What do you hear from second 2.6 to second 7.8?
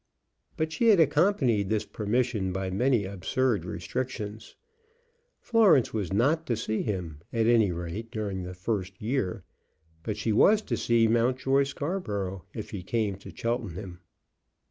many absurd restrictions. Florence was not to see him, at any